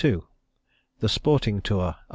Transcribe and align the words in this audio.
II 0.03 0.21
THE 0.99 1.07
SPORTING 1.09 1.61
TOUR 1.61 1.89
OF 1.89 1.93
MR. 1.93 1.99